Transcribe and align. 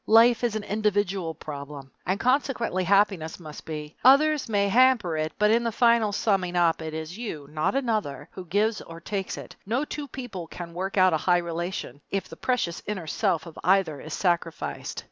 Life 0.07 0.43
is 0.43 0.55
an 0.55 0.63
individual 0.63 1.35
problem, 1.35 1.91
and 2.07 2.19
consequently 2.19 2.85
happiness 2.85 3.39
must 3.39 3.65
be. 3.67 3.95
Others 4.03 4.49
may 4.49 4.67
hamper 4.67 5.15
it, 5.15 5.31
but 5.37 5.51
in 5.51 5.63
the 5.63 5.71
final 5.71 6.11
summing 6.11 6.55
up 6.55 6.81
it 6.81 6.95
is 6.95 7.19
you, 7.19 7.47
not 7.51 7.75
another, 7.75 8.27
who 8.31 8.45
gives 8.45 8.81
or 8.81 8.99
takes 8.99 9.37
it 9.37 9.55
no 9.63 9.85
two 9.85 10.07
people 10.07 10.47
can 10.47 10.73
work 10.73 10.97
out 10.97 11.13
a 11.13 11.17
high 11.17 11.37
relation 11.37 12.01
if 12.09 12.27
the 12.27 12.35
precious 12.35 12.81
inner 12.87 13.05
self 13.05 13.45
of 13.45 13.59
either 13.63 14.01
is 14.01 14.15
sacrificed. 14.15 14.99